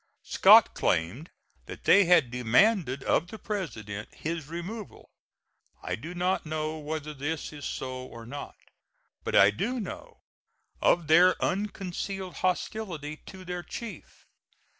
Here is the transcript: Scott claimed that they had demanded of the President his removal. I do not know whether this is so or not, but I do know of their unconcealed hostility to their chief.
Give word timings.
Scott 0.23 0.73
claimed 0.73 1.29
that 1.67 1.83
they 1.83 2.05
had 2.05 2.31
demanded 2.31 3.03
of 3.03 3.27
the 3.27 3.37
President 3.37 4.09
his 4.11 4.47
removal. 4.47 5.11
I 5.83 5.93
do 5.95 6.15
not 6.15 6.43
know 6.43 6.79
whether 6.79 7.13
this 7.13 7.53
is 7.53 7.65
so 7.65 8.03
or 8.07 8.25
not, 8.25 8.55
but 9.23 9.35
I 9.35 9.51
do 9.51 9.79
know 9.79 10.21
of 10.81 11.05
their 11.05 11.35
unconcealed 11.39 12.37
hostility 12.37 13.17
to 13.27 13.45
their 13.45 13.61
chief. 13.61 14.25